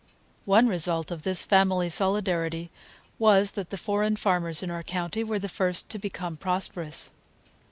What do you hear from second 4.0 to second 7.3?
farmers in our county were the first to become prosperous.